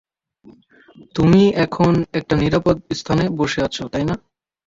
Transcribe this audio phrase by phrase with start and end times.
[1.15, 4.15] তুমি এখন একটা নিরাপদ স্থানে বসে আছো, তাই না?